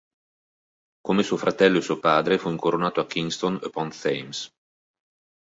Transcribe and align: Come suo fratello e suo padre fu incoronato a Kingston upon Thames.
Come 1.01 1.21
suo 1.21 1.37
fratello 1.37 1.77
e 1.77 1.81
suo 1.81 1.99
padre 1.99 2.39
fu 2.39 2.49
incoronato 2.49 3.01
a 3.01 3.05
Kingston 3.05 3.59
upon 3.61 3.91
Thames. 3.91 4.49